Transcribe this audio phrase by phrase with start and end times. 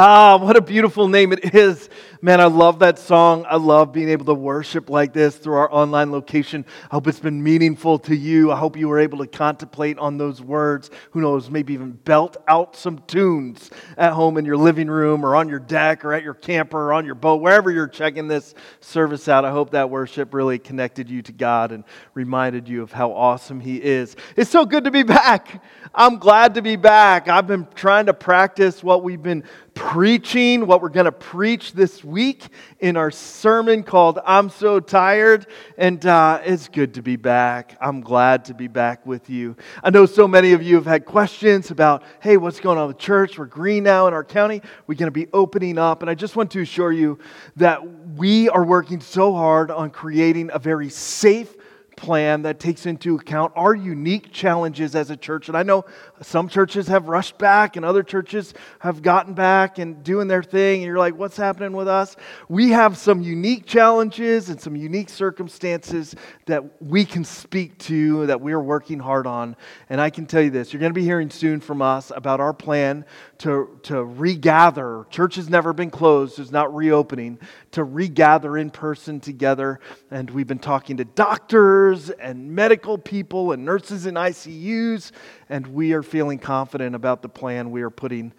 [0.00, 1.90] Ah, what a beautiful name it is.
[2.22, 3.44] Man, I love that song.
[3.48, 6.64] I love being able to worship like this through our online location.
[6.84, 8.52] I hope it's been meaningful to you.
[8.52, 10.90] I hope you were able to contemplate on those words.
[11.10, 15.34] Who knows, maybe even belt out some tunes at home in your living room or
[15.34, 18.54] on your deck or at your camper or on your boat, wherever you're checking this
[18.80, 19.44] service out.
[19.44, 21.82] I hope that worship really connected you to God and
[22.14, 24.14] reminded you of how awesome He is.
[24.36, 25.60] It's so good to be back.
[25.92, 27.28] I'm glad to be back.
[27.28, 29.42] I've been trying to practice what we've been
[29.78, 32.48] preaching, what we're going to preach this week
[32.80, 35.46] in our sermon called I'm So Tired.
[35.78, 37.78] And uh, it's good to be back.
[37.80, 39.56] I'm glad to be back with you.
[39.84, 42.98] I know so many of you have had questions about, hey, what's going on with
[42.98, 43.38] church?
[43.38, 44.62] We're green now in our county.
[44.88, 46.02] We're going to be opening up.
[46.02, 47.20] And I just want to assure you
[47.54, 47.80] that
[48.16, 51.54] we are working so hard on creating a very safe
[51.98, 55.48] plan that takes into account our unique challenges as a church.
[55.48, 55.84] And I know
[56.22, 60.80] some churches have rushed back and other churches have gotten back and doing their thing.
[60.80, 62.16] And you're like, what's happening with us?
[62.48, 66.14] We have some unique challenges and some unique circumstances
[66.46, 69.56] that we can speak to, that we're working hard on.
[69.88, 72.40] And I can tell you this you're going to be hearing soon from us about
[72.40, 73.04] our plan
[73.38, 75.06] to, to regather.
[75.10, 77.38] Church has never been closed, it's not reopening,
[77.72, 79.80] to regather in person together.
[80.10, 85.12] And we've been talking to doctors and medical people and nurses in ICUs,
[85.48, 88.32] and we are feeling confident about the plan we are putting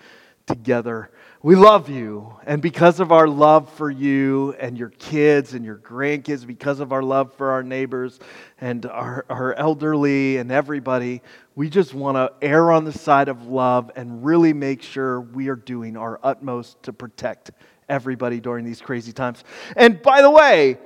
[0.45, 1.11] together.
[1.41, 2.33] We love you.
[2.45, 6.91] And because of our love for you and your kids and your grandkids, because of
[6.91, 8.19] our love for our neighbors
[8.59, 11.21] and our, our elderly and everybody,
[11.55, 15.47] we just want to err on the side of love and really make sure we
[15.49, 17.51] are doing our utmost to protect
[17.87, 19.43] everybody during these crazy times.
[19.77, 20.77] And by the way,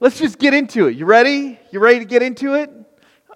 [0.00, 0.96] let's just get into it.
[0.96, 1.58] You ready?
[1.70, 2.70] You ready to get into it?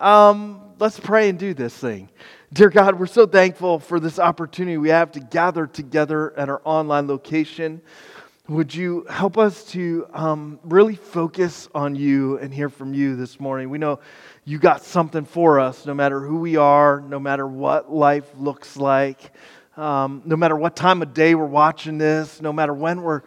[0.01, 2.09] Um, let's pray and do this thing.
[2.55, 6.63] Dear God, we're so thankful for this opportunity we have to gather together at our
[6.63, 7.83] online location.
[8.47, 13.41] Would you help us to um, really focus on you and hear from you this
[13.41, 13.71] morning?
[13.71, 13.99] We know
[14.45, 18.77] you got something for us, no matter who we are, no matter what life looks
[18.77, 19.33] like,
[19.77, 23.23] um, no matter what time of day we're watching this, no matter when we're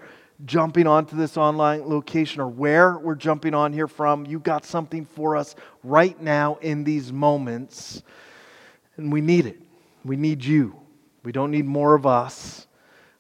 [0.46, 5.04] jumping onto this online location or where we're jumping on here from, you got something
[5.04, 5.54] for us
[5.84, 8.04] right now in these moments.
[8.98, 9.62] And we need it.
[10.04, 10.76] We need you.
[11.24, 12.68] We don't need more of us.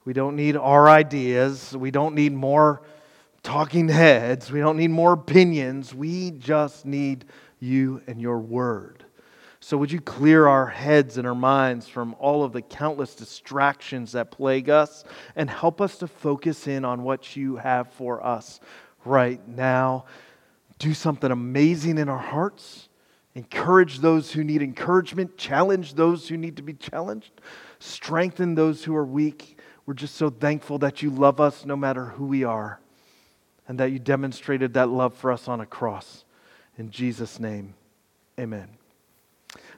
[0.06, 1.76] We don't need our ideas.
[1.76, 2.82] We don't need more
[3.44, 4.52] talking heads.
[4.52, 5.94] We don't need more opinions.
[5.94, 7.26] We just need
[7.60, 9.04] you and your word.
[9.60, 14.14] So, would you clear our heads and our minds from all of the countless distractions
[14.14, 15.04] that plague us
[15.36, 18.62] and help us to focus in on what you have for us
[19.04, 20.06] right now?
[20.80, 22.87] Do something amazing in our hearts
[23.38, 27.32] encourage those who need encouragement, challenge those who need to be challenged,
[27.78, 29.60] strengthen those who are weak.
[29.86, 32.80] We're just so thankful that you love us no matter who we are
[33.68, 36.26] and that you demonstrated that love for us on a cross.
[36.80, 37.76] In Jesus' name,
[38.40, 38.70] amen.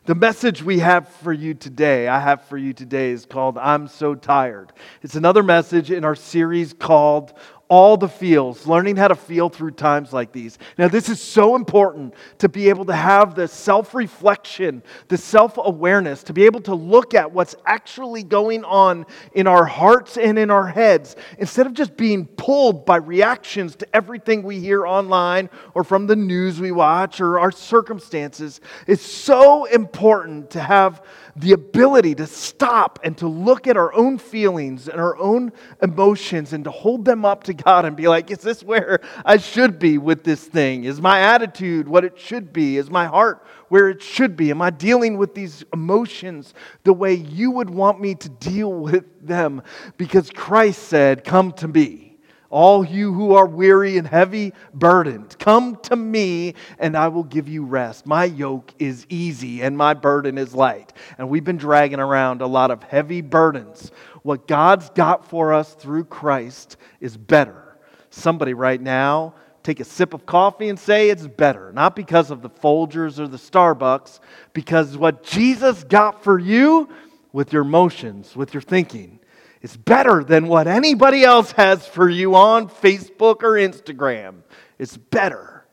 [0.06, 3.90] The message we have for you today, I have for you today, is called I'm
[3.90, 4.72] So Tired.
[5.02, 7.34] It's another message in our series called
[7.69, 10.57] all the feels, learning how to feel through times like these.
[10.80, 15.57] Now, this is so important to be able to have the self reflection, the self
[15.57, 20.40] awareness, to be able to look at what's actually going on in our hearts and
[20.40, 25.47] in our heads instead of just being pulled by reactions to everything we hear online
[25.75, 28.62] or from the news we watch or our circumstances.
[28.88, 31.03] It's so important to have
[31.40, 36.52] the ability to stop and to look at our own feelings and our own emotions
[36.52, 39.80] and to hold them up to God and be like, is this where I should
[39.80, 40.84] be with this thing?
[40.84, 42.76] Is my attitude what it should be?
[42.76, 44.52] Is my heart where it should be?
[44.52, 49.06] Am I dealing with these emotions the way you would want me to deal with
[49.26, 49.62] them?
[49.96, 52.09] Because Christ said, Come to me.
[52.50, 57.48] All you who are weary and heavy burdened, come to me and I will give
[57.48, 58.08] you rest.
[58.08, 60.92] My yoke is easy and my burden is light.
[61.20, 63.92] And we've been dragging around a lot of heavy burdens.
[64.24, 67.78] What God's got for us through Christ is better.
[68.09, 71.72] Somebody right now, take a sip of coffee and say it's better.
[71.72, 74.20] Not because of the Folgers or the Starbucks,
[74.53, 76.90] because what Jesus got for you
[77.32, 79.20] with your emotions, with your thinking,
[79.61, 84.35] is better than what anybody else has for you on Facebook or Instagram.
[84.78, 85.66] It's better.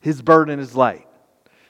[0.00, 1.06] His burden is light.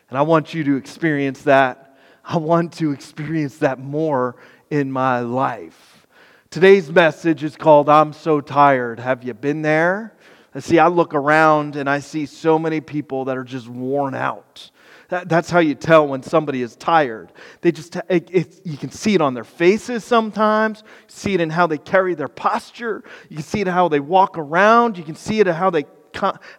[0.09, 1.97] And I want you to experience that.
[2.25, 4.37] I want to experience that more
[4.71, 6.07] in my life.
[6.51, 9.01] Today's message is called I'm So Tired.
[9.01, 10.15] Have you been there?
[10.55, 14.15] And see, I look around and I see so many people that are just worn
[14.15, 14.71] out.
[15.09, 17.33] That, that's how you tell when somebody is tired.
[17.61, 21.51] They just, it, it, you can see it on their faces sometimes, see it in
[21.51, 25.05] how they carry their posture, you can see it in how they walk around, you
[25.05, 25.85] can see it in how they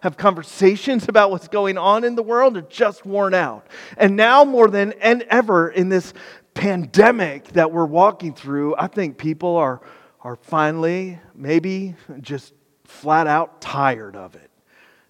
[0.02, 2.54] have conversations about what's going on in the world.
[2.54, 3.66] They're just worn out.
[3.96, 6.12] And now, more than and ever in this
[6.54, 9.80] pandemic that we're walking through, I think people are,
[10.22, 12.54] are finally, maybe just
[12.84, 14.50] flat out tired of it.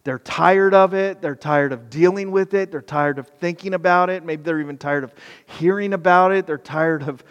[0.06, 1.20] They're tired of it.
[1.20, 2.70] They're tired of dealing with it.
[2.70, 4.24] They're tired of thinking about it.
[4.24, 5.12] Maybe they're even tired of
[5.46, 6.46] hearing about it.
[6.46, 7.24] They're tired of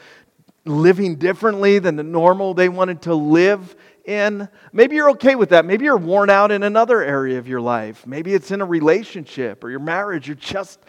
[0.65, 4.49] living differently than the normal they wanted to live in.
[4.73, 5.63] Maybe you're okay with that.
[5.63, 8.05] Maybe you're worn out in another area of your life.
[8.05, 10.27] Maybe it's in a relationship or your marriage.
[10.27, 10.81] You're just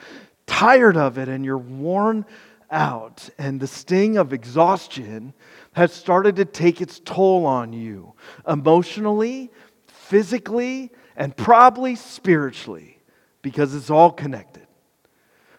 [0.44, 2.26] tired of it and you're worn
[2.68, 3.30] out.
[3.38, 5.34] And the sting of exhaustion
[5.74, 9.52] has started to take its toll on you emotionally,
[9.86, 12.98] physically, and probably spiritually
[13.42, 14.66] because it's all connected.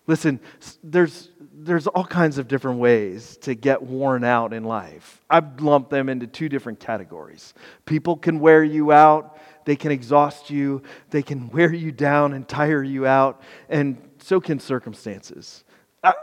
[0.06, 0.40] Listen,
[0.84, 5.22] there's there's all kinds of different ways to get worn out in life.
[5.30, 7.54] I've lumped them into two different categories.
[7.86, 12.48] People can wear you out, they can exhaust you, they can wear you down and
[12.48, 15.64] tire you out, and so can circumstances.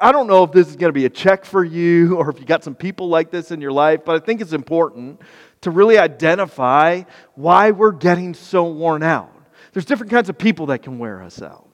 [0.01, 2.39] I don't know if this is going to be a check for you or if
[2.39, 5.21] you got some people like this in your life, but I think it's important
[5.65, 7.03] to really identify
[7.35, 9.33] why we're getting so worn out.
[9.73, 11.69] There's different kinds of people that can wear us out.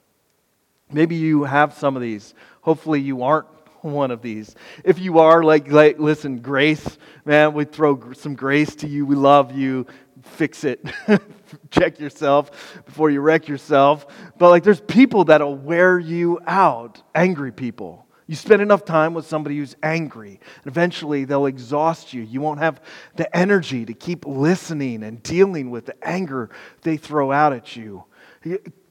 [0.91, 2.35] Maybe you have some of these.
[2.63, 3.47] Hopefully, you aren't
[3.83, 4.55] one of these.
[4.85, 9.07] If you are, like, like listen, grace, man, we throw some grace to you.
[9.07, 9.87] We love you.
[10.23, 10.85] Fix it.
[11.71, 14.07] Check yourself before you wreck yourself.
[14.39, 18.07] But, like, there's people that'll wear you out, angry people.
[18.31, 22.23] You spend enough time with somebody who's angry, eventually they'll exhaust you.
[22.23, 22.81] You won't have
[23.17, 26.49] the energy to keep listening and dealing with the anger
[26.83, 28.05] they throw out at you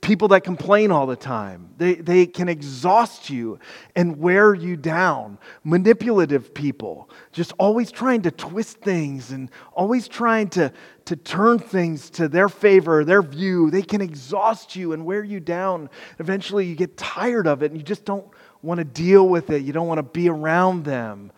[0.02, 1.70] people that complain all the time.
[1.78, 3.60] They, they can exhaust you
[3.96, 5.38] and wear you down.
[5.64, 10.72] Manipulative people, just always trying to twist things and always trying to,
[11.06, 13.72] to turn things to their favor, their view.
[13.72, 15.90] They can exhaust you and wear you down.
[16.20, 18.28] Eventually, you get tired of it and you just don't
[18.62, 19.64] want to deal with it.
[19.64, 21.32] You don't want to be around them.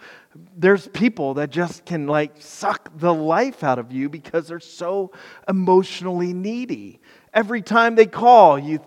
[0.56, 5.12] There's people that just can like suck the life out of you because they're so
[5.48, 7.00] emotionally needy
[7.34, 8.80] every time they call, you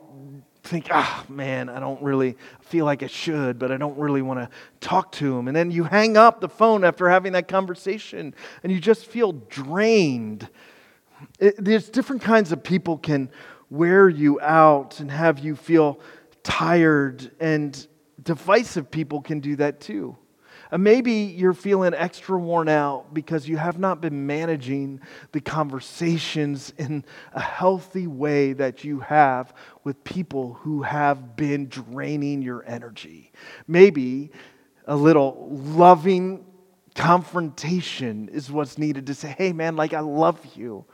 [0.62, 4.22] think, ah, oh, man, I don't really feel like I should, but I don't really
[4.22, 4.48] want to
[4.80, 5.48] talk to them.
[5.48, 9.32] And then you hang up the phone after having that conversation and you just feel
[9.32, 10.48] drained.
[11.38, 13.30] It, there's different kinds of people can
[13.70, 16.00] wear you out and have you feel
[16.42, 17.86] tired, and
[18.22, 20.16] divisive people can do that too.
[20.70, 25.00] And maybe you're feeling extra worn out because you have not been managing
[25.32, 32.42] the conversations in a healthy way that you have with people who have been draining
[32.42, 33.30] your energy.
[33.68, 34.30] Maybe
[34.86, 36.44] a little loving
[36.94, 40.84] confrontation is what's needed to say, hey, man, like, I love you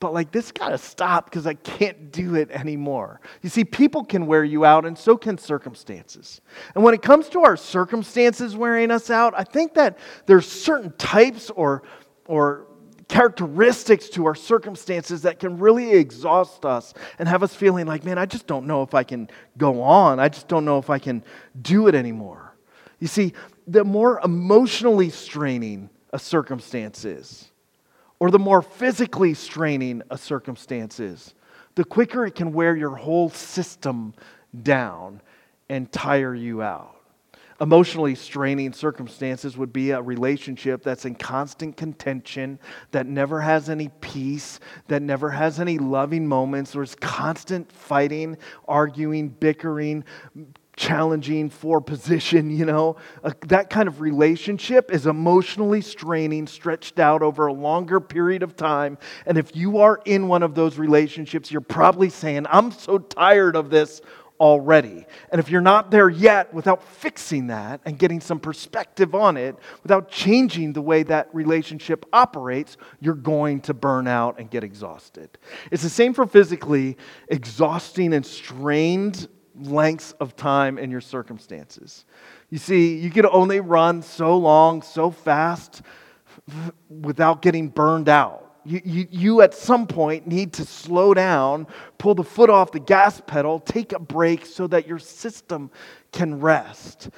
[0.00, 3.20] but like this got to stop because I can't do it anymore.
[3.42, 6.40] You see, people can wear you out, and so can circumstances.
[6.74, 10.92] And when it comes to our circumstances wearing us out, I think that there's certain
[10.98, 11.82] types or,
[12.26, 12.66] or
[13.08, 18.18] characteristics to our circumstances that can really exhaust us and have us feeling like, man,
[18.18, 20.20] I just don't know if I can go on.
[20.20, 21.24] I just don't know if I can
[21.60, 22.54] do it anymore.
[23.00, 23.32] You see,
[23.66, 27.50] the more emotionally straining a circumstance is,
[28.20, 31.34] or the more physically straining a circumstance is,
[31.74, 34.14] the quicker it can wear your whole system
[34.62, 35.20] down
[35.68, 36.94] and tire you out.
[37.60, 42.56] Emotionally straining circumstances would be a relationship that's in constant contention,
[42.92, 46.70] that never has any peace, that never has any loving moments.
[46.70, 48.36] There's constant fighting,
[48.68, 50.04] arguing, bickering,
[50.78, 52.96] challenging for position, you know.
[53.48, 58.96] That kind of relationship is emotionally straining, stretched out over a longer period of time.
[59.26, 63.56] And if you are in one of those relationships, you're probably saying, I'm so tired
[63.56, 64.00] of this
[64.38, 65.04] already.
[65.32, 69.56] And if you're not there yet, without fixing that and getting some perspective on it,
[69.82, 75.36] without changing the way that relationship operates, you're going to burn out and get exhausted.
[75.72, 76.96] It's the same for physically
[77.28, 79.28] exhausting and strained
[79.60, 82.04] lengths of time and your circumstances.
[82.50, 85.82] You see, you can only run so long, so fast
[86.88, 88.44] without getting burned out.
[88.64, 92.80] You, you, you, at some point need to slow down, pull the foot off the
[92.80, 95.70] gas pedal, take a break so that your system
[96.12, 97.10] can rest.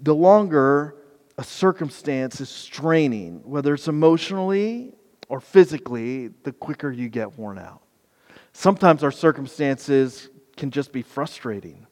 [0.00, 0.96] The longer
[1.36, 4.94] a circumstance is straining, whether it's emotionally
[5.28, 7.82] or physically, the quicker you get worn out.
[8.52, 11.86] Sometimes our circumstances can just be frustrating.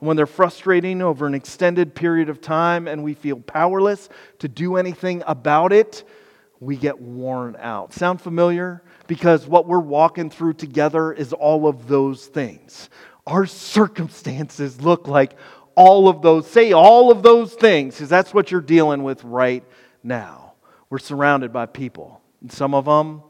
[0.00, 4.48] And when they're frustrating over an extended period of time and we feel powerless to
[4.48, 6.04] do anything about it,
[6.58, 7.92] we get worn out.
[7.92, 8.82] Sound familiar?
[9.06, 12.90] Because what we're walking through together is all of those things.
[13.26, 15.36] Our circumstances look like
[15.74, 19.64] all of those, say all of those things, because that's what you're dealing with right
[20.02, 20.54] now.
[20.90, 22.20] We're surrounded by people.
[22.40, 23.22] And some of them,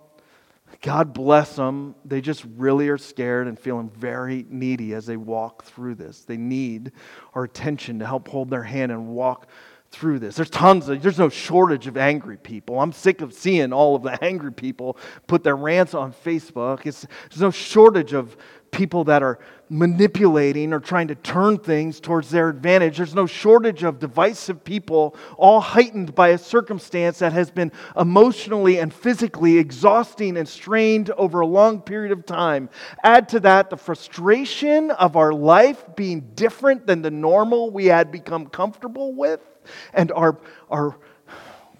[0.83, 5.65] God bless them, they just really are scared and feeling very needy as they walk
[5.65, 6.21] through this.
[6.21, 6.93] They need
[7.35, 9.49] our attention to help hold their hand and walk
[9.91, 10.37] through this.
[10.37, 12.81] There's tons of, there's no shortage of angry people.
[12.81, 16.87] I'm sick of seeing all of the angry people put their rants on Facebook.
[16.87, 18.37] It's, there's no shortage of
[18.71, 22.97] people that are manipulating or trying to turn things towards their advantage.
[22.97, 28.79] There's no shortage of divisive people, all heightened by a circumstance that has been emotionally
[28.79, 32.69] and physically exhausting and strained over a long period of time.
[33.03, 38.11] Add to that the frustration of our life being different than the normal we had
[38.11, 39.41] become comfortable with,
[39.93, 40.39] and our,
[40.71, 40.97] our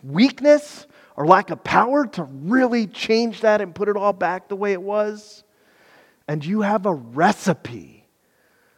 [0.03, 4.57] weakness, our lack of power to really change that and put it all back the
[4.57, 5.45] way it was
[6.31, 8.07] and you have a recipe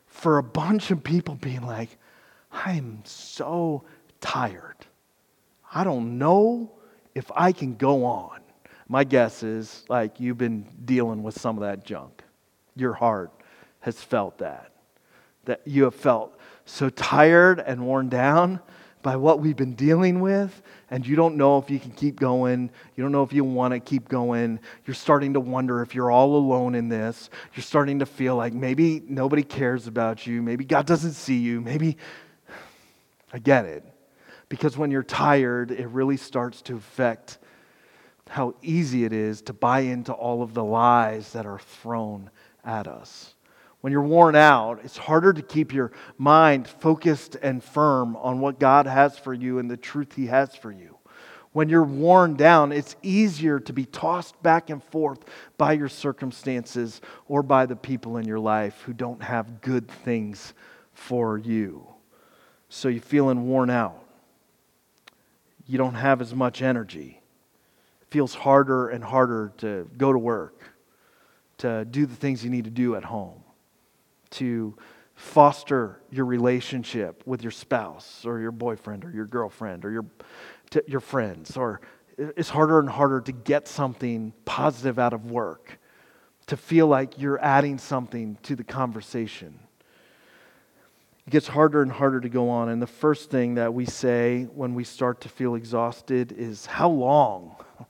[0.07, 1.99] for a bunch of people being like,
[2.51, 3.85] I'm so
[4.23, 4.77] tired.
[5.75, 6.73] I don't know
[7.15, 8.41] if I can go on.
[8.89, 12.23] My guess is like you've been dealing with some of that junk.
[12.75, 13.33] Your heart
[13.81, 14.73] has felt that.
[15.45, 18.61] That you have felt so tired and worn down
[19.03, 22.71] by what we've been dealing with, and you don't know if you can keep going.
[22.97, 24.61] You don't know if you want to keep going.
[24.87, 27.31] You're starting to wonder if you're all alone in this.
[27.55, 30.43] You're starting to feel like maybe nobody cares about you.
[30.43, 31.61] Maybe God doesn't see you.
[31.61, 31.97] Maybe.
[33.33, 33.85] I get it.
[34.49, 37.39] Because when you're tired, it really starts to affect
[38.29, 42.31] how easy it is to buy into all of the lies that are thrown
[42.65, 43.35] at us
[43.83, 48.61] when you're worn out, it's harder to keep your mind focused and firm on what
[48.61, 50.99] God has for you and the truth He has for you.
[51.53, 55.25] When you're worn down, it's easier to be tossed back and forth
[55.59, 60.55] by your circumstances or by the people in your life who don't have good things
[60.95, 61.85] for you.
[62.69, 64.01] So you're feeling worn out.
[65.67, 67.21] You don't have as much energy.
[68.03, 70.73] It feels harder and harder to go to work,
[71.59, 73.42] to do the things you need to do at home
[74.33, 74.77] to
[75.15, 80.05] foster your relationship with your spouse or your boyfriend or your girlfriend or your,
[80.87, 81.57] your friends.
[81.57, 81.81] Or
[82.19, 85.79] it's harder and harder to get something positive out of work,
[86.47, 89.59] to feel like you're adding something to the conversation.
[91.27, 92.69] It gets harder and harder to go on.
[92.69, 96.89] And the first thing that we say when we start to feel exhausted is, How
[96.89, 97.57] long?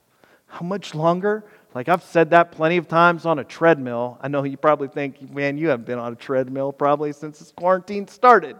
[0.47, 1.45] How much longer?
[1.75, 4.19] Like I've said that plenty of times on a treadmill.
[4.21, 7.51] I know you probably think, man, you haven't been on a treadmill probably since this
[7.51, 8.57] quarantine started.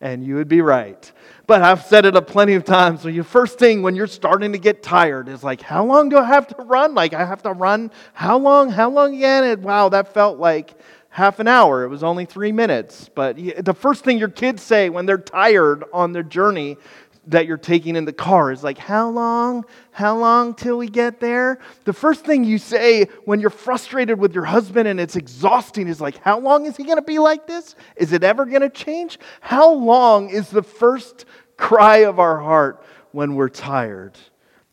[0.00, 1.10] And you would be right.
[1.46, 3.02] But I've said it a plenty of times.
[3.02, 6.18] So your first thing when you're starting to get tired is like, how long do
[6.18, 6.94] I have to run?
[6.94, 8.70] Like I have to run how long?
[8.70, 9.44] How long again?
[9.44, 10.74] And wow, that felt like
[11.16, 11.82] half an hour.
[11.82, 13.08] It was only three minutes.
[13.14, 16.76] But the first thing your kids say when they're tired on their journey
[17.26, 19.64] that you're taking in the car is like, How long?
[19.90, 21.58] How long till we get there?
[21.84, 26.00] The first thing you say when you're frustrated with your husband and it's exhausting is
[26.00, 27.74] like, How long is he going to be like this?
[27.96, 29.18] Is it ever going to change?
[29.40, 31.24] How long is the first
[31.56, 34.16] cry of our heart when we're tired?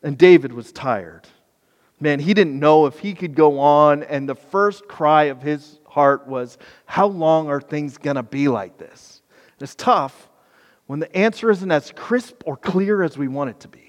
[0.02, 1.26] And David was tired.
[2.00, 4.02] Man, he didn't know if he could go on.
[4.02, 8.48] And the first cry of his heart was, How long are things going to be
[8.48, 9.22] like this?
[9.60, 10.28] It's tough
[10.86, 13.84] when the answer isn't as crisp or clear as we want it to be.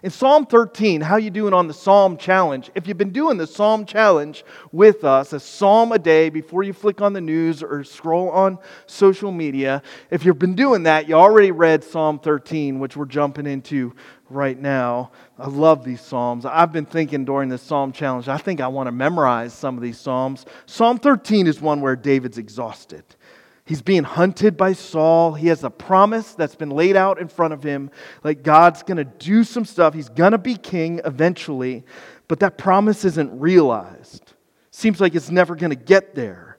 [0.00, 2.70] In Psalm 13, how you doing on the Psalm challenge?
[2.76, 6.72] If you've been doing the Psalm challenge with us, a psalm a day before you
[6.72, 11.14] flick on the news or scroll on social media, if you've been doing that, you
[11.16, 13.92] already read Psalm 13, which we're jumping into
[14.30, 15.10] right now.
[15.36, 16.46] I love these Psalms.
[16.46, 19.82] I've been thinking during this Psalm challenge, I think I want to memorize some of
[19.82, 20.46] these Psalms.
[20.66, 23.04] Psalm 13 is one where David's exhausted.
[23.68, 25.34] He's being hunted by Saul.
[25.34, 27.90] He has a promise that's been laid out in front of him.
[28.24, 29.92] Like God's going to do some stuff.
[29.92, 31.84] He's going to be king eventually,
[32.28, 34.32] but that promise isn't realized.
[34.70, 36.56] Seems like it's never going to get there.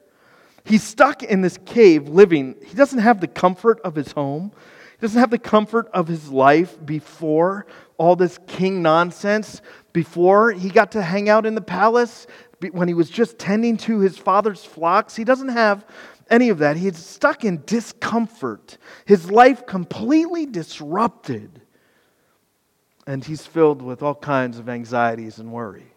[0.64, 2.56] He's stuck in this cave living.
[2.64, 4.52] He doesn't have the comfort of his home,
[5.00, 7.66] he doesn't have the comfort of his life before
[7.98, 9.64] all this king nonsense,
[9.94, 12.28] before he got to hang out in the palace,
[12.72, 15.16] when he was just tending to his father's flocks.
[15.16, 15.86] He doesn't have
[16.30, 16.78] any of that.
[16.78, 21.62] He's stuck in discomfort, his life completely disrupted.
[23.08, 25.94] And he's filled with all kinds of anxieties and worry,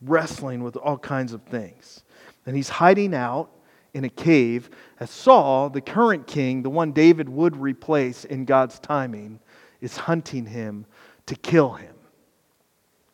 [0.00, 2.02] wrestling with all kinds of things.
[2.46, 3.50] And he's hiding out
[3.92, 8.78] in a cave as Saul, the current king, the one David would replace in God's
[8.78, 9.40] timing,
[9.80, 10.86] is hunting him
[11.26, 11.94] to kill him.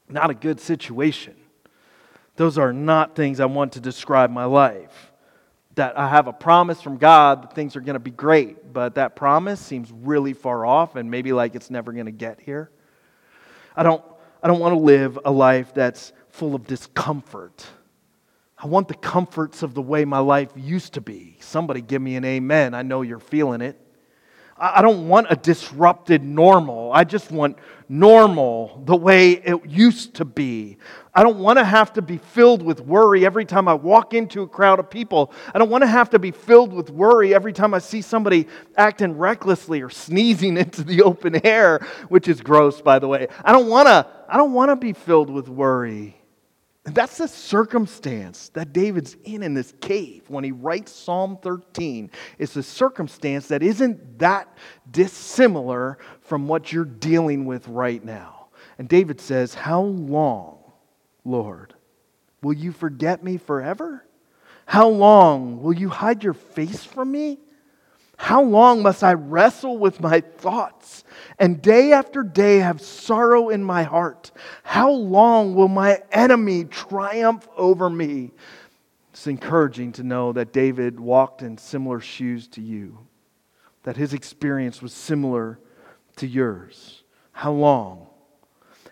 [0.08, 1.34] Not a good situation.
[2.36, 5.12] Those are not things I want to describe my life.
[5.74, 8.94] That I have a promise from God that things are going to be great, but
[8.94, 12.70] that promise seems really far off and maybe like it's never going to get here.
[13.76, 14.04] I don't,
[14.42, 17.66] I don't want to live a life that's full of discomfort.
[18.56, 21.36] I want the comforts of the way my life used to be.
[21.40, 22.74] Somebody give me an amen.
[22.74, 23.78] I know you're feeling it.
[24.56, 26.92] I don't want a disrupted normal.
[26.92, 27.58] I just want
[27.88, 30.78] normal the way it used to be.
[31.12, 34.42] I don't want to have to be filled with worry every time I walk into
[34.42, 35.32] a crowd of people.
[35.52, 38.46] I don't want to have to be filled with worry every time I see somebody
[38.76, 43.26] acting recklessly or sneezing into the open air, which is gross, by the way.
[43.44, 46.16] I don't want to, I don't want to be filled with worry.
[46.84, 52.10] That's the circumstance that David's in in this cave when he writes Psalm 13.
[52.38, 54.54] It's a circumstance that isn't that
[54.90, 58.48] dissimilar from what you're dealing with right now.
[58.78, 60.58] And David says, How long,
[61.24, 61.74] Lord,
[62.42, 64.04] will you forget me forever?
[64.66, 67.38] How long will you hide your face from me?
[68.16, 71.04] How long must I wrestle with my thoughts
[71.38, 74.30] and day after day have sorrow in my heart?
[74.62, 78.32] How long will my enemy triumph over me?
[79.12, 82.98] It's encouraging to know that David walked in similar shoes to you,
[83.84, 85.58] that his experience was similar
[86.16, 87.02] to yours.
[87.32, 88.06] How long?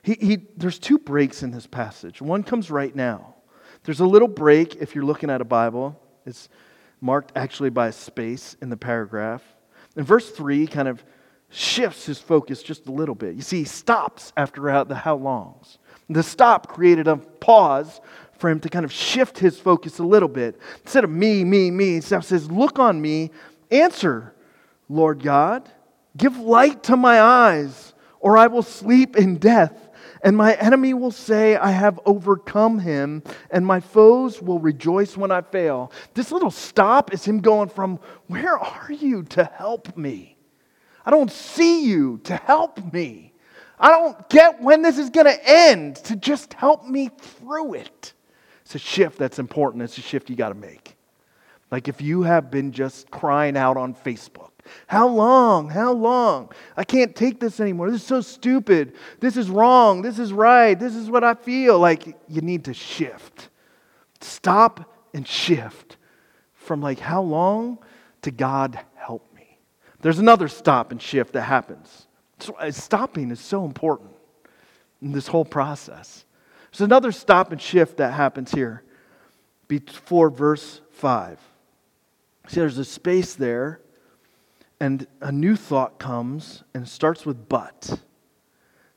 [0.03, 2.21] He, he, there's two breaks in this passage.
[2.21, 3.35] One comes right now.
[3.85, 6.01] There's a little break if you're looking at a Bible.
[6.27, 6.49] It's
[7.03, 9.43] marked actually by a space in the paragraph.
[9.97, 11.05] And verse 3 kind of
[11.51, 13.35] shifts his focus just a little bit.
[13.35, 15.79] You see, he stops after the how longs.
[16.09, 18.01] The stop created a pause
[18.39, 20.59] for him to kind of shift his focus a little bit.
[20.83, 23.31] Instead of me, me, me, he says, Look on me,
[23.71, 24.35] answer,
[24.89, 25.69] Lord God.
[26.17, 29.89] Give light to my eyes, or I will sleep in death.
[30.23, 35.33] And my enemy will say, I have overcome him, and my foes will rejoice when
[35.33, 35.91] I fail.
[36.15, 40.37] This little stop is him going from, Where are you to help me?
[41.05, 43.33] I don't see you to help me.
[43.81, 48.13] I don't get when this is going to end to just help me through it.
[48.61, 49.83] It's a shift that's important.
[49.83, 50.97] It's a shift you got to make.
[51.73, 54.52] Like if you have been just crying out on Facebook,
[54.87, 55.69] how long?
[55.71, 56.51] How long?
[56.77, 57.91] I can't take this anymore.
[57.91, 58.95] This is so stupid.
[59.21, 60.03] This is wrong.
[60.03, 60.79] This is right.
[60.79, 61.79] This is what I feel.
[61.79, 63.49] Like you need to shift.
[64.21, 65.97] Stop and shift
[66.55, 67.79] from like how long
[68.23, 69.59] to God help me.
[70.01, 72.07] There's another stop and shift that happens.
[72.59, 74.11] Uh, stopping is so important
[75.01, 76.25] in this whole process.
[76.71, 78.83] There's another stop and shift that happens here
[79.69, 81.39] before verse 5.
[82.49, 83.82] See, there's a space there
[84.83, 88.01] and a new thought comes and starts with but.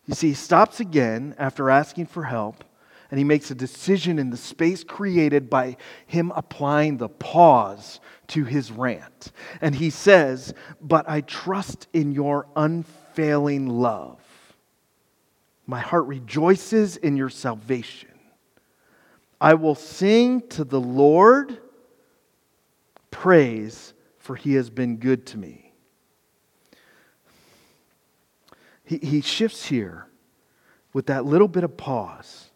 [0.08, 2.64] You see, he stops again after asking for help,
[3.12, 8.46] and he makes a decision in the space created by him applying the pause to
[8.46, 9.32] his rant.
[9.62, 14.20] And he says, But I trust in your unfailing love.
[15.68, 18.10] My heart rejoices in your salvation.
[19.40, 21.60] I will sing to the Lord
[23.12, 25.65] praise, for he has been good to me.
[28.86, 30.08] He, he shifts here
[30.94, 32.52] with that little bit of pause,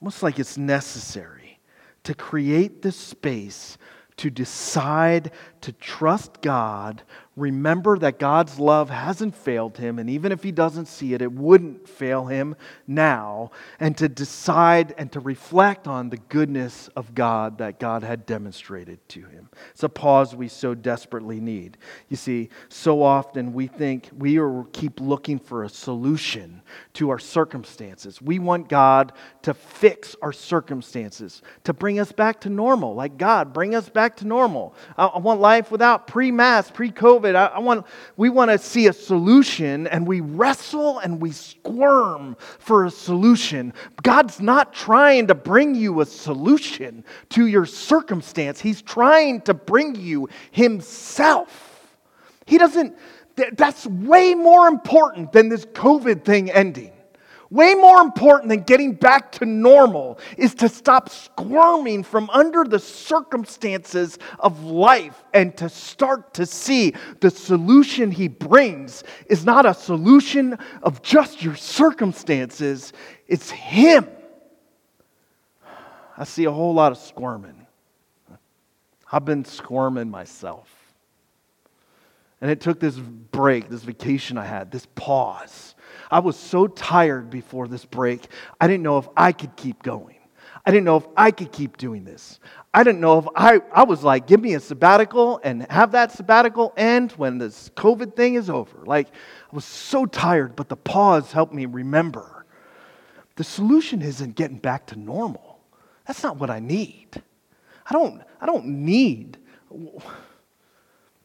[0.00, 1.58] almost like it's necessary
[2.04, 3.76] to create this space
[4.16, 7.02] to decide to trust God,
[7.36, 11.32] remember that God's love hasn't failed him, and even if he doesn't see it, it
[11.32, 17.58] wouldn't fail him now, and to decide and to reflect on the goodness of God
[17.58, 19.48] that God had demonstrated to him.
[19.70, 21.76] It's a pause we so desperately need.
[22.08, 24.40] You see, so often we think we
[24.72, 26.62] keep looking for a solution
[26.94, 28.20] to our circumstances.
[28.22, 32.94] We want God to fix our circumstances, to bring us back to normal.
[32.94, 34.74] Like, God, bring us back to normal.
[34.96, 37.34] I, I want life without pre mass, pre COVID.
[37.34, 37.86] I, I, want,
[38.16, 43.72] we want to see a solution, and we wrestle and we squirm for a solution.
[44.02, 49.94] God's not trying to bring you a solution to your circumstance, He's trying to bring
[49.94, 51.96] you Himself.
[52.46, 52.96] He doesn't,
[53.52, 56.92] that's way more important than this COVID thing ending.
[57.50, 62.78] Way more important than getting back to normal is to stop squirming from under the
[62.78, 69.74] circumstances of life and to start to see the solution he brings is not a
[69.74, 72.92] solution of just your circumstances,
[73.26, 74.06] it's him.
[76.16, 77.66] I see a whole lot of squirming.
[79.10, 80.68] I've been squirming myself.
[82.40, 85.69] And it took this break, this vacation I had, this pause.
[86.10, 88.26] I was so tired before this break,
[88.60, 90.16] I didn't know if I could keep going.
[90.66, 92.38] I didn't know if I could keep doing this.
[92.74, 96.12] I didn't know if I, I was like, give me a sabbatical and have that
[96.12, 98.84] sabbatical end when this COVID thing is over.
[98.84, 102.40] Like, I was so tired, but the pause helped me remember
[103.36, 105.60] the solution isn't getting back to normal.
[106.06, 107.22] That's not what I need.
[107.88, 109.38] I don't, I don't need,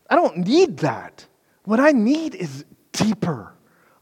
[0.09, 1.25] I don't need that.
[1.65, 3.53] What I need is deeper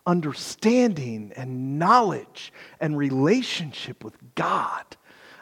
[0.06, 4.84] understanding and knowledge and relationship with God.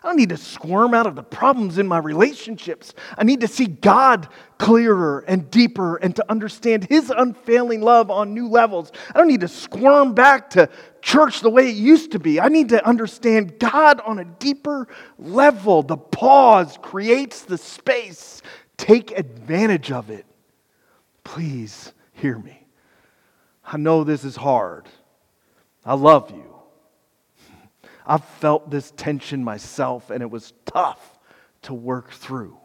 [0.04, 2.96] I don't need to squirm out of the problems in my relationships.
[3.20, 8.34] I need to see God clearer and deeper and to understand His unfailing love on
[8.34, 8.92] new levels.
[9.14, 10.70] I don't need to squirm back to
[11.04, 12.40] church the way it used to be.
[12.40, 14.88] I need to understand God on a deeper
[15.20, 15.84] level.
[15.84, 18.42] The pause creates the space.
[18.78, 20.26] Take advantage of it.
[21.24, 22.61] Please hear me.
[23.74, 24.90] I know this is hard.
[25.86, 26.56] I love you.
[28.06, 31.18] I've felt this tension myself, and it was tough
[31.62, 32.58] to work through.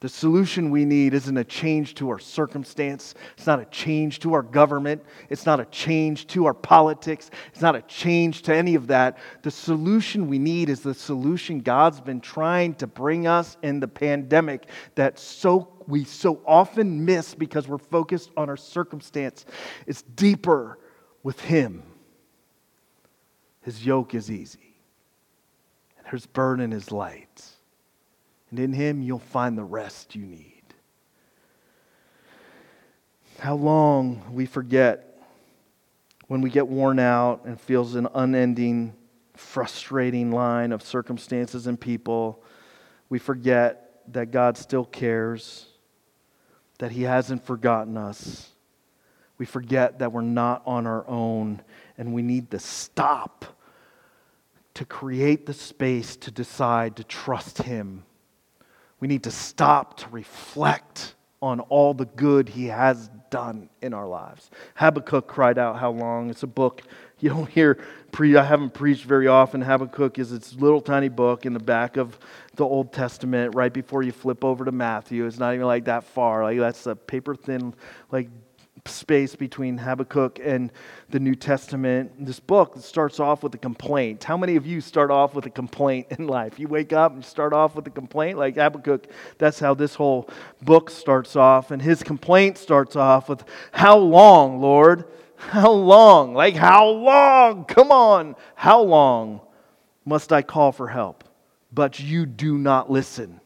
[0.00, 3.14] The solution we need isn't a change to our circumstance.
[3.38, 5.02] It's not a change to our government.
[5.30, 7.30] It's not a change to our politics.
[7.50, 9.16] It's not a change to any of that.
[9.40, 13.88] The solution we need is the solution God's been trying to bring us in the
[13.88, 19.44] pandemic that so we so often miss because we're focused on our circumstance.
[19.86, 20.78] It's deeper
[21.22, 21.82] with Him.
[23.66, 24.76] His yoke is easy,
[25.98, 27.42] and his burden is light.
[28.48, 30.62] And in him, you'll find the rest you need.
[33.40, 35.18] How long we forget
[36.28, 38.94] when we get worn out and feels an unending,
[39.34, 42.44] frustrating line of circumstances and people,
[43.08, 45.66] we forget that God still cares,
[46.78, 48.50] that He hasn't forgotten us.
[49.38, 51.62] We forget that we're not on our own,
[51.98, 53.44] and we need to stop
[54.74, 58.04] to create the space to decide to trust Him.
[59.00, 64.06] We need to stop to reflect on all the good He has done in our
[64.06, 64.50] lives.
[64.74, 66.30] Habakkuk cried out, How long?
[66.30, 66.82] It's a book
[67.18, 67.78] you don't hear,
[68.12, 69.62] pre- I haven't preached very often.
[69.62, 72.18] Habakkuk is this little tiny book in the back of
[72.56, 75.26] the Old Testament, right before you flip over to Matthew.
[75.26, 76.44] It's not even like that far.
[76.44, 77.74] Like that's a paper thin,
[78.10, 78.28] like
[78.84, 80.70] space between Habakkuk and
[81.08, 82.12] the New Testament.
[82.24, 84.22] This book starts off with a complaint.
[84.22, 86.58] How many of you start off with a complaint in life?
[86.58, 88.38] You wake up and start off with a complaint?
[88.38, 89.06] Like Habakkuk,
[89.38, 90.28] that's how this whole
[90.62, 91.70] book starts off.
[91.70, 95.06] And his complaint starts off with, How long, Lord?
[95.36, 96.34] How long?
[96.34, 97.64] Like, how long?
[97.64, 98.36] Come on.
[98.54, 99.40] How long
[100.04, 101.24] must I call for help?
[101.72, 103.40] But you do not listen.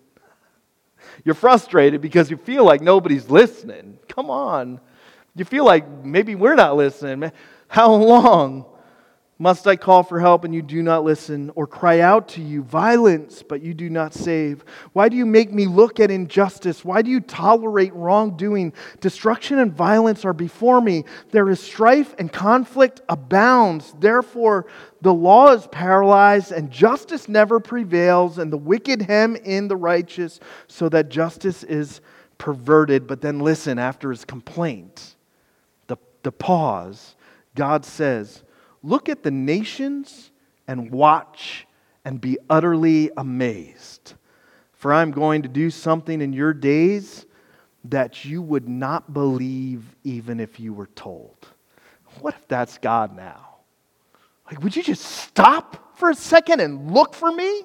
[1.25, 3.99] You're frustrated because you feel like nobody's listening.
[4.09, 4.81] Come on.
[5.35, 7.33] You feel like maybe we're not listening.
[7.69, 8.67] How long
[9.41, 12.63] must I call for help and you do not listen, or cry out to you
[12.63, 14.63] violence, but you do not save?
[14.93, 16.85] Why do you make me look at injustice?
[16.85, 18.75] Why do you tolerate wrongdoing?
[19.01, 21.05] Destruction and violence are before me.
[21.31, 23.95] There is strife and conflict abounds.
[23.99, 24.67] Therefore,
[25.01, 30.39] the law is paralyzed, and justice never prevails, and the wicked hem in the righteous,
[30.69, 32.03] so that justice is
[32.37, 33.07] perverted.
[33.07, 35.17] But then listen after his complaint
[35.87, 37.17] the the pause,
[37.55, 38.43] God says,
[38.83, 40.31] Look at the nations
[40.67, 41.67] and watch
[42.05, 44.15] and be utterly amazed.
[44.73, 47.27] For I'm going to do something in your days
[47.85, 51.37] that you would not believe even if you were told.
[52.21, 53.57] What if that's God now?
[54.47, 57.65] Like, would you just stop for a second and look for me?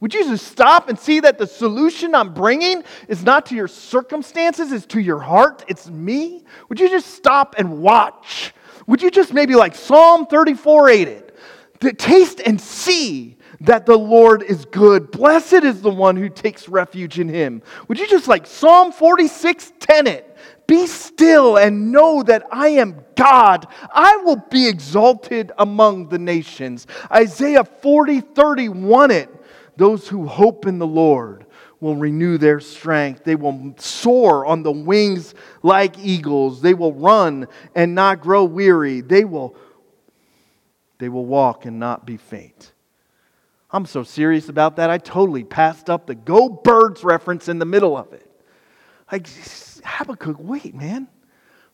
[0.00, 3.68] Would you just stop and see that the solution I'm bringing is not to your
[3.68, 6.44] circumstances, it's to your heart, it's me?
[6.68, 8.52] Would you just stop and watch?
[8.88, 11.38] Would you just maybe like Psalm 34 8 it?
[11.80, 15.10] To taste and see that the Lord is good.
[15.10, 17.62] Blessed is the one who takes refuge in him.
[17.86, 20.36] Would you just like Psalm 46 10 it?
[20.66, 23.66] Be still and know that I am God.
[23.92, 26.86] I will be exalted among the nations.
[27.12, 29.28] Isaiah 40 31 it.
[29.76, 31.46] Those who hope in the Lord
[31.80, 33.24] will renew their strength.
[33.24, 36.60] They will soar on the wings like eagles.
[36.60, 39.00] They will run and not grow weary.
[39.00, 39.56] They will,
[40.98, 42.72] they will walk and not be faint.
[43.70, 47.66] I'm so serious about that, I totally passed up the Go Birds reference in the
[47.66, 48.28] middle of it.
[49.12, 49.28] Like,
[49.84, 51.06] Habakkuk, wait, man.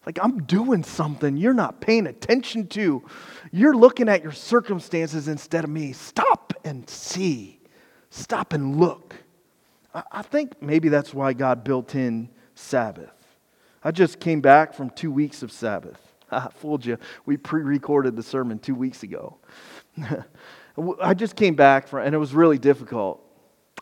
[0.05, 3.05] Like, I'm doing something you're not paying attention to.
[3.53, 5.93] You're looking at your circumstances instead of me.
[5.93, 7.61] Stop and see.
[8.11, 9.24] Stop and look.
[9.95, 13.13] I think maybe that's why God built in Sabbath.
[13.83, 16.01] I just came back from two weeks of Sabbath.
[16.31, 16.99] I fooled you.
[17.27, 19.39] We pre recorded the sermon two weeks ago.
[21.01, 23.23] I just came back from, and it was really difficult.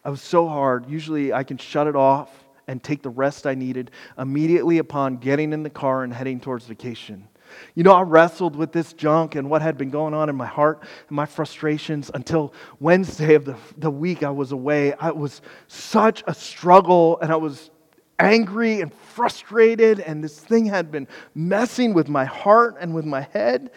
[0.04, 0.90] I was so hard.
[0.90, 2.30] Usually I can shut it off
[2.66, 6.66] and take the rest I needed immediately upon getting in the car and heading towards
[6.66, 7.28] vacation.
[7.74, 10.46] You know, I wrestled with this junk and what had been going on in my
[10.46, 14.92] heart and my frustrations until Wednesday of the, the week I was away.
[14.94, 17.70] I was such a struggle and I was
[18.18, 23.22] angry and frustrated, and this thing had been messing with my heart and with my
[23.32, 23.70] head.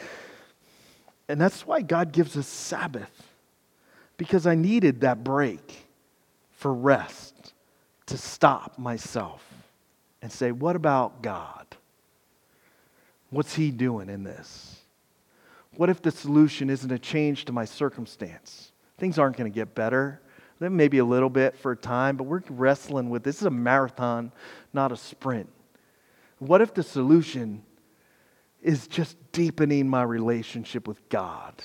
[1.28, 3.24] And that's why God gives us Sabbath,
[4.18, 5.88] because I needed that break
[6.52, 7.54] for rest
[8.06, 9.44] to stop myself
[10.22, 11.65] and say, What about God?
[13.36, 14.80] What's He doing in this?
[15.76, 18.72] What if the solution isn't a change to my circumstance?
[18.98, 20.22] Things aren't going to get better.
[20.60, 23.50] Then maybe a little bit for a time, but we're wrestling with this is a
[23.50, 24.32] marathon,
[24.72, 25.50] not a sprint.
[26.40, 27.64] What if the solution
[28.62, 31.62] is just deepening my relationship with God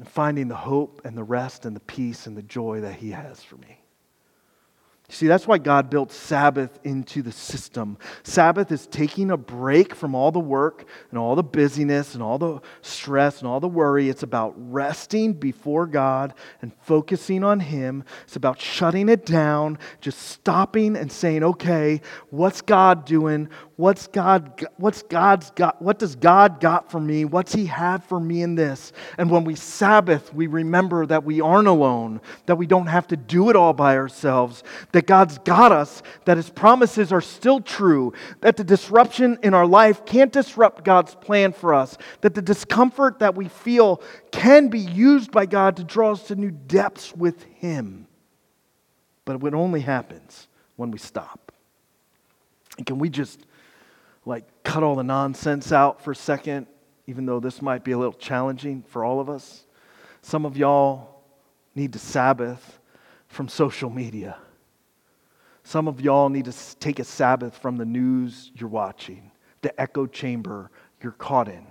[0.00, 3.12] and finding the hope and the rest and the peace and the joy that He
[3.12, 3.83] has for me?
[5.10, 7.98] See, that's why God built Sabbath into the system.
[8.22, 12.38] Sabbath is taking a break from all the work and all the busyness and all
[12.38, 14.08] the stress and all the worry.
[14.08, 18.02] It's about resting before God and focusing on Him.
[18.22, 23.50] It's about shutting it down, just stopping and saying, okay, what's God doing?
[23.76, 27.26] What's God, what's God's got, what does God got for me?
[27.26, 28.92] What's He have for me in this?
[29.18, 33.16] And when we Sabbath, we remember that we aren't alone, that we don't have to
[33.16, 34.62] do it all by ourselves,
[34.94, 39.66] that God's got us, that His promises are still true, that the disruption in our
[39.66, 44.78] life can't disrupt God's plan for us, that the discomfort that we feel can be
[44.78, 48.06] used by God to draw us to new depths with Him.
[49.24, 51.50] But it only happens when we stop.
[52.78, 53.40] And can we just
[54.24, 56.68] like cut all the nonsense out for a second,
[57.08, 59.64] even though this might be a little challenging for all of us.
[60.22, 61.20] Some of y'all
[61.74, 62.78] need to Sabbath
[63.26, 64.38] from social media.
[65.64, 70.06] Some of y'all need to take a Sabbath from the news you're watching, the echo
[70.06, 70.70] chamber
[71.02, 71.66] you're caught in.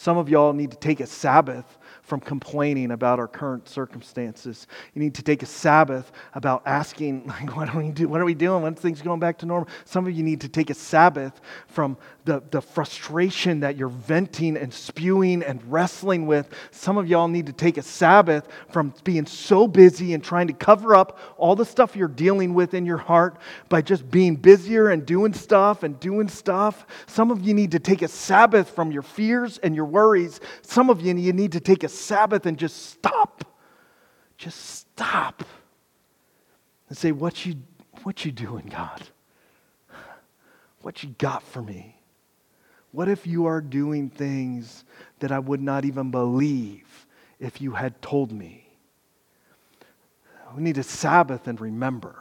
[0.00, 4.66] Some of y'all need to take a Sabbath from complaining about our current circumstances.
[4.94, 8.24] You need to take a Sabbath about asking, like, what are we, do, what are
[8.24, 8.62] we doing?
[8.62, 9.68] When things going back to normal?
[9.84, 14.56] Some of you need to take a Sabbath from the, the frustration that you're venting
[14.56, 16.48] and spewing and wrestling with.
[16.70, 20.54] Some of y'all need to take a Sabbath from being so busy and trying to
[20.54, 23.36] cover up all the stuff you're dealing with in your heart
[23.68, 26.86] by just being busier and doing stuff and doing stuff.
[27.06, 30.40] Some of you need to take a Sabbath from your fears and your worries.
[30.62, 33.44] Some of you, you need to take a Sabbath and just stop.
[34.36, 35.44] Just stop.
[36.88, 37.56] And say, what you,
[38.02, 39.02] what you doing, God?
[40.82, 41.96] What you got for me?
[42.92, 44.84] What if you are doing things
[45.20, 47.06] that I would not even believe
[47.38, 48.66] if you had told me?
[50.56, 52.16] We need to Sabbath and remember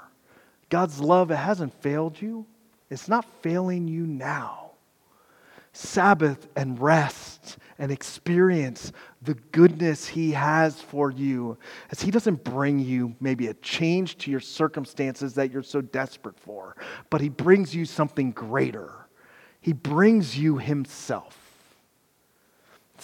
[0.70, 2.46] God's love, it hasn't failed you.
[2.90, 4.72] It's not failing you now.
[5.74, 7.29] Sabbath and rest
[7.80, 11.58] and experience the goodness He has for you
[11.92, 16.38] as He doesn't bring you maybe a change to your circumstances that you're so desperate
[16.38, 16.76] for,
[17.10, 19.08] but He brings you something greater.
[19.62, 21.39] He brings you Himself.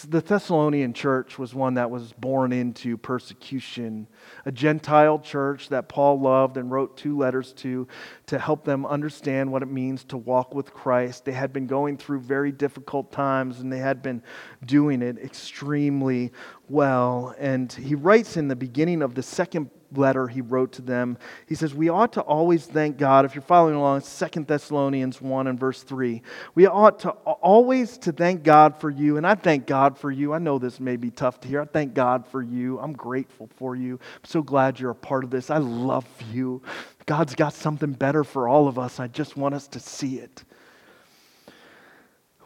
[0.04, 4.08] The Thessalonian church was one that was born into persecution,
[4.46, 7.88] a Gentile church that Paul loved and wrote two letters to
[8.28, 11.26] to help them understand what it means to walk with Christ.
[11.26, 14.22] They had been going through very difficult times and they had been
[14.66, 16.32] doing it extremely
[16.68, 17.34] well.
[17.40, 21.18] And he writes in the beginning of the second letter he wrote to them.
[21.48, 23.26] He says, We ought to always thank God.
[23.26, 26.22] If you're following along, 2 Thessalonians 1 and verse 3.
[26.54, 29.18] We ought to always to thank God for you.
[29.18, 30.34] And I thank God for you.
[30.34, 31.62] I know this may be tough to hear.
[31.62, 32.80] I thank God for you.
[32.80, 33.94] I'm grateful for you.
[33.94, 35.50] I'm so glad you're a part of this.
[35.50, 36.62] I love you.
[37.06, 39.00] God's got something better for all of us.
[39.00, 40.44] I just want us to see it.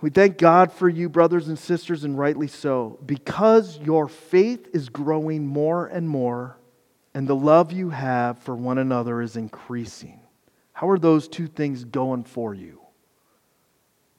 [0.02, 4.88] We thank God for you, brothers and sisters, and rightly so, because your faith is
[4.88, 6.56] growing more and more
[7.20, 10.22] and the love you have for one another is increasing.
[10.72, 12.80] How are those two things going for you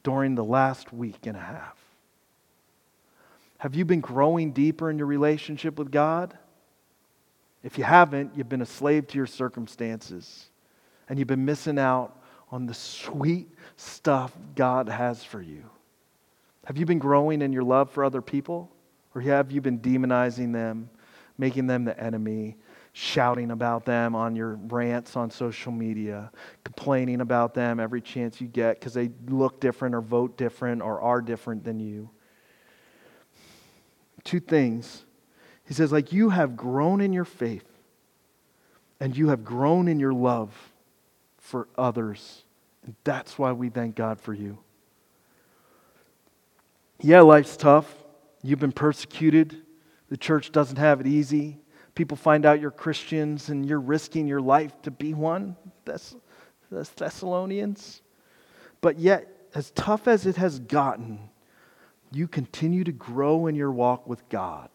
[0.03, 1.79] during the last week and a half?
[3.57, 6.37] Have you been growing deeper in your relationship with God?
[7.65, 10.51] If you haven't, you've been a slave to your circumstances
[11.09, 15.65] and you've been missing out on the sweet stuff God has for you.
[16.67, 18.71] Have you been growing in your love for other people?
[19.15, 20.91] Or have you been demonizing them,
[21.39, 22.59] making them the enemy,
[22.93, 26.31] shouting about them on your rants on social media,
[26.65, 31.01] complaining about them every chance you get because they look different or vote different or
[31.01, 32.11] are different than you.
[34.25, 35.05] Two things.
[35.65, 37.67] He says, like, you have grown in your faith
[38.99, 40.53] and you have grown in your love
[41.39, 42.43] for others.
[42.85, 44.59] And that's why we thank God for you.
[47.01, 47.95] Yeah, life's tough.
[48.43, 49.63] You've been persecuted.
[50.11, 51.61] The church doesn't have it easy.
[52.01, 55.55] People find out you're Christians and you're risking your life to be one.
[55.85, 56.17] That's,
[56.73, 58.01] that's Thessalonians.
[58.81, 61.29] But yet, as tough as it has gotten,
[62.11, 64.71] you continue to grow in your walk with God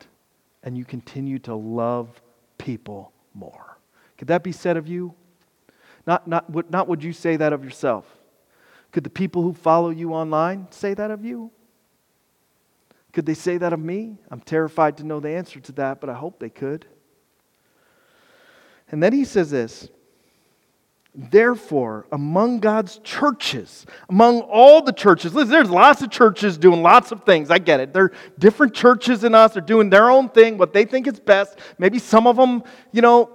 [0.61, 2.21] and you continue to love
[2.59, 3.79] people more.
[4.19, 5.15] Could that be said of you?
[6.05, 8.05] Not, not, not would you say that of yourself?
[8.91, 11.49] Could the people who follow you online say that of you?
[13.13, 14.19] Could they say that of me?
[14.29, 16.85] I'm terrified to know the answer to that, but I hope they could.
[18.91, 19.89] And then he says this
[21.17, 27.13] Therefore, among God's churches, among all the churches, listen, there's lots of churches doing lots
[27.13, 27.49] of things.
[27.49, 27.93] I get it.
[27.93, 29.53] They're different churches than us.
[29.53, 31.59] They're doing their own thing, what they think is best.
[31.77, 33.29] Maybe some of them, you know,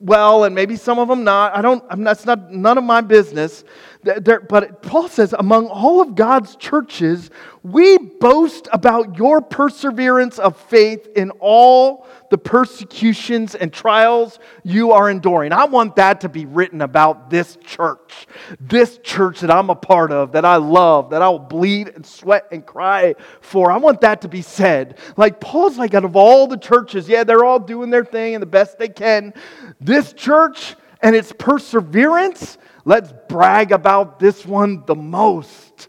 [0.00, 1.56] well, and maybe some of them not.
[1.56, 3.64] I don't, I'm, that's not none of my business.
[4.02, 7.30] But Paul says, among all of God's churches,
[7.64, 15.10] we boast about your perseverance of faith in all the persecutions and trials you are
[15.10, 15.52] enduring.
[15.52, 18.26] I want that to be written about this church,
[18.60, 22.46] this church that I'm a part of, that I love, that I'll bleed and sweat
[22.52, 23.70] and cry for.
[23.70, 24.98] I want that to be said.
[25.16, 28.42] Like Paul's like, out of all the churches, yeah, they're all doing their thing and
[28.42, 29.34] the best they can.
[29.80, 35.88] This church and its perseverance, let's brag about this one the most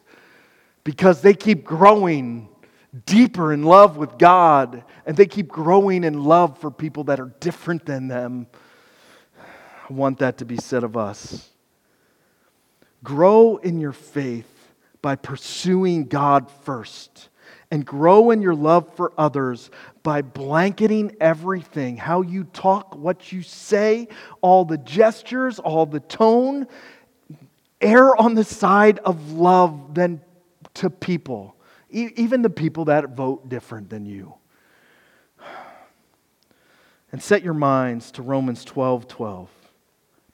[0.83, 2.49] because they keep growing
[3.05, 7.33] deeper in love with God and they keep growing in love for people that are
[7.39, 8.47] different than them.
[9.89, 11.49] I want that to be said of us.
[13.03, 17.29] Grow in your faith by pursuing God first,
[17.71, 19.69] and grow in your love for others
[20.09, 24.07] by blanketing everything how you talk, what you say,
[24.41, 26.65] all the gestures, all the tone.
[27.79, 30.19] Err on the side of love than
[30.73, 31.55] to people
[31.91, 34.33] even the people that vote different than you.
[37.11, 39.49] And set your minds to Romans 12 12.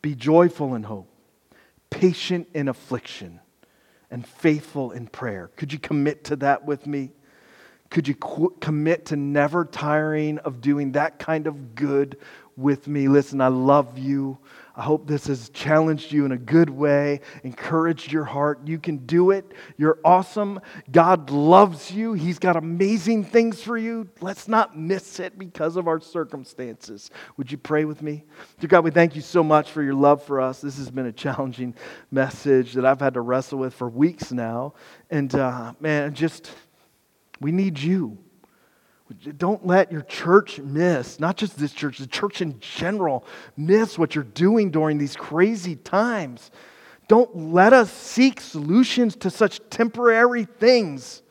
[0.01, 1.09] Be joyful in hope,
[1.89, 3.41] patient in affliction,
[4.09, 5.51] and faithful in prayer.
[5.57, 7.11] Could you commit to that with me?
[7.89, 12.17] Could you qu- commit to never tiring of doing that kind of good
[12.57, 13.07] with me?
[13.07, 14.37] Listen, I love you.
[14.77, 18.59] I hope this has challenged you in a good way, encouraged your heart.
[18.65, 19.53] You can do it.
[19.77, 20.59] You're awesome.
[20.91, 22.11] God loves you.
[22.11, 24.09] He's got amazing things for you.
[24.19, 27.09] Let's not miss it because of our circumstances.
[27.37, 28.25] Would you pray with me?
[28.59, 30.59] Dear God, we thank you so much for your love for us.
[30.59, 31.73] This has been a challenging
[32.11, 34.73] message that I've had to wrestle with for weeks now.
[35.09, 36.51] And uh, man, just,
[37.39, 38.17] we need you.
[39.37, 43.23] Don't let your church miss, not just this church, the church in general,
[43.55, 46.49] miss what you're doing during these crazy times.
[47.07, 51.21] Don't let us seek solutions to such temporary things.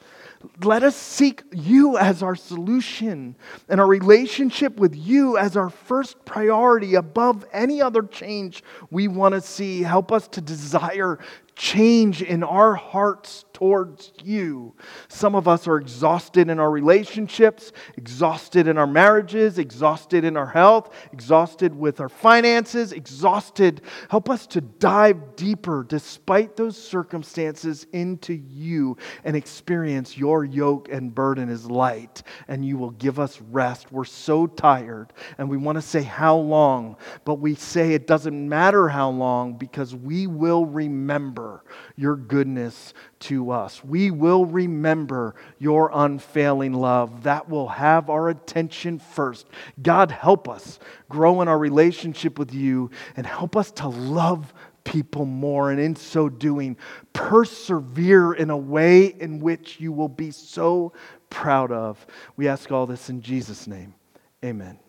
[0.62, 3.34] Let us seek you as our solution
[3.68, 9.34] and our relationship with you as our first priority above any other change we want
[9.34, 9.82] to see.
[9.82, 11.18] Help us to desire
[11.56, 14.74] change in our hearts towards you.
[15.08, 20.46] Some of us are exhausted in our relationships, exhausted in our marriages, exhausted in our
[20.46, 23.80] health, exhausted with our finances, exhausted.
[24.10, 31.14] Help us to dive deeper despite those circumstances into you and experience your yoke and
[31.14, 33.92] burden is light, and you will give us rest.
[33.92, 38.48] We're so tired, and we want to say how long, but we say it doesn't
[38.48, 41.62] matter how long because we will remember
[41.96, 43.84] your goodness to us.
[43.84, 47.22] We will remember your unfailing love.
[47.22, 49.46] That will have our attention first.
[49.82, 50.78] God, help us
[51.08, 54.52] grow in our relationship with you and help us to love
[54.84, 56.76] people more, and in so doing,
[57.14, 60.92] persevere in a way in which you will be so
[61.30, 62.06] proud of.
[62.36, 63.94] We ask all this in Jesus' name.
[64.44, 64.83] Amen.